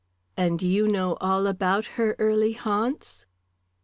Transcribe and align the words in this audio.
"And 0.35 0.63
you 0.63 0.87
know 0.87 1.15
all 1.21 1.45
about 1.45 1.85
her 1.85 2.15
early 2.17 2.53
haunts?" 2.53 3.27